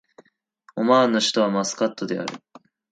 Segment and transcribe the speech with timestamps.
[0.77, 2.33] オマーンの首都はマスカットである